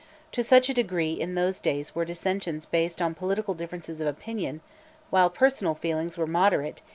To 0.31 0.41
such 0.41 0.67
a 0.67 0.73
degree 0.73 1.11
in 1.13 1.35
those 1.35 1.59
days 1.59 1.93
were 1.93 2.05
dissensions 2.05 2.65
based 2.65 3.03
on 3.03 3.13
political 3.13 3.53
differ 3.53 3.77
ences 3.77 4.01
of 4.01 4.07
opinion, 4.07 4.61
while 5.11 5.29
personal 5.29 5.75
feelings 5.75 6.17
were 6.17 6.25
1 6.25 6.33
457 6.33 6.73
B.O. 6.73 6.89